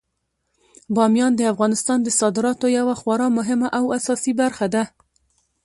[0.95, 4.83] بامیان د افغانستان د صادراتو یوه خورا مهمه او اساسي برخه ده.